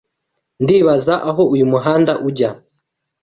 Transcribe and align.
Ndibaza 0.63 1.15
aho 1.29 1.41
uyu 1.53 1.65
muhanda 1.71 2.13
ujya. 2.27 2.49